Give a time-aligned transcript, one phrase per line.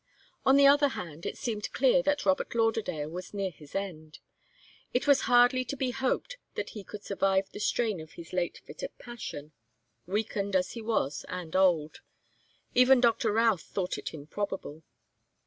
[0.47, 4.17] On the other hand, it seemed clear that Robert Lauderdale was near his end.
[4.95, 8.63] It was hardly to be hoped that he could survive the strain of his late
[8.65, 9.51] fit of passion,
[10.07, 11.99] weakened as he was and old.
[12.73, 14.81] Even Doctor Routh thought it improbable.